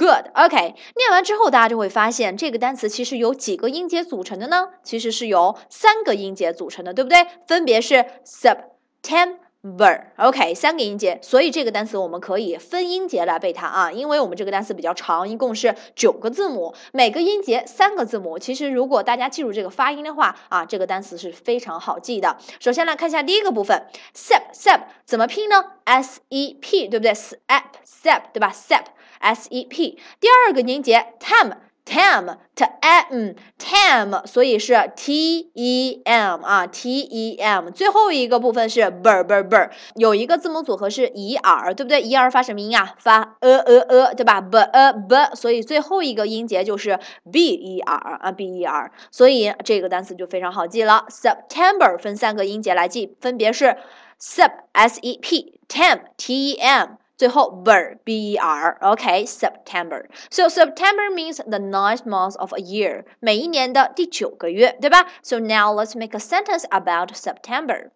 [0.00, 0.56] Good, OK。
[0.96, 4.68] 念完之后，大家就会发现这个单词其实由几个音节组成的呢？
[4.82, 7.26] 其实是由三个音节组成的，对不对？
[7.46, 8.56] 分别是 sub、
[9.02, 11.18] tem September，OK，三个音节。
[11.22, 18.38] 所以这个单词我们可以分音节来背它啊，因为我们这个单词比较长，一共是九个字母，每个音节三个字母。
[18.38, 22.38] 其实如果大家记住这个发音的话啊，这个单词是非常好记的。
[22.58, 28.84] 首先来看一下第一个部分，Sep，Sep 怎么拼呢？S-E-P，对不对？Sep，Sep，对吧？Sep。
[29.20, 31.58] s e p，第二个音节，time
[31.90, 37.70] m tem，tem，所以是 t e m 啊，t e m。
[37.70, 42.94] 最后一个部分是 ber ber b r 有一个字母组合是 e r，对不对？e r 发什么音啊？
[42.98, 46.98] 发 e e e，对吧？b e b，所以最后一个音节就是
[47.30, 48.92] b e r 啊，b e r。
[49.10, 51.06] 所以这个单词就非常好记了。
[51.08, 53.76] September 分三个音节来记，分别是
[54.20, 56.90] sep s e p，tem t e m。
[57.19, 63.05] 最后 ber b e r OK September so September means the ninth month of a year
[63.19, 67.91] 每一年的第九个月对吧 So now let's make a sentence about September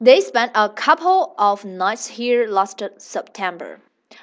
[0.00, 3.78] They spent a couple of nights here last September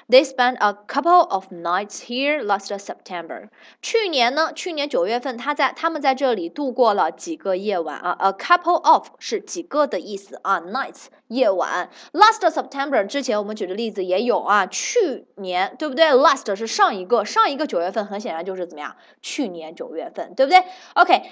[0.09, 3.49] They spent a couple of nights here last September。
[3.81, 8.11] 去年呢，去年九月份，他在他们在这里度过了几个夜晚啊。
[8.19, 11.89] A couple of 是几个的意思啊，nights 夜晚。
[12.11, 18.95] Last September 之前我们举的例子也有啊，去年对不对？Last 是上一个，上一个九月份很显然就是怎么样？
[19.21, 20.63] 去年九月份，对不对
[20.95, 21.29] ？OK，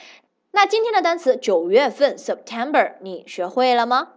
[0.51, 4.13] 那今天的单词九月份 September 你学会了吗？